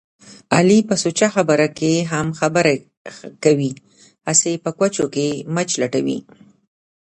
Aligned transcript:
علي 0.55 0.79
په 0.89 0.95
سوچه 1.03 1.27
خبره 1.35 1.67
کې 1.77 1.93
هم 2.11 2.27
خبره 2.39 2.73
کوي. 3.43 3.71
هسې 4.27 4.51
په 4.63 4.69
کوچو 4.77 5.05
کې 5.15 5.27
مچ 5.55 5.69
لټوي. 5.81 6.19